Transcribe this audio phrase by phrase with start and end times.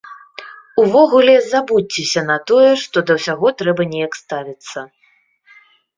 [0.83, 4.79] Увогуле, забудзьцеся на тое, што да ўсяго трэба неяк ставіцца.